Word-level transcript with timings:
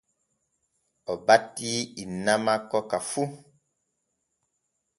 O 1.11 1.13
batii 1.25 1.77
inna 2.03 2.33
makko 2.45 2.79
ka 2.89 2.97
fu. 3.09 3.21